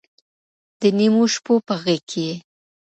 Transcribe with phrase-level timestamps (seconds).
[0.81, 2.35] د نيمو شپو په غېږ كي يې